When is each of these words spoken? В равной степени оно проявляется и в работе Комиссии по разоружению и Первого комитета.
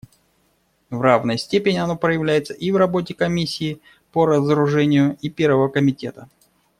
В 0.89 0.99
равной 0.99 1.37
степени 1.37 1.77
оно 1.77 1.95
проявляется 1.95 2.55
и 2.55 2.71
в 2.71 2.77
работе 2.77 3.13
Комиссии 3.13 3.79
по 4.11 4.25
разоружению 4.25 5.15
и 5.21 5.29
Первого 5.29 5.67
комитета. 5.67 6.27